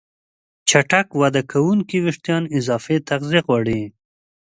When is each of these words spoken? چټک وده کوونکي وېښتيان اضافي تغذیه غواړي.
چټک 0.69 1.07
وده 1.21 1.41
کوونکي 1.51 1.97
وېښتيان 2.01 2.43
اضافي 2.57 2.97
تغذیه 3.09 3.41
غواړي. 3.47 3.81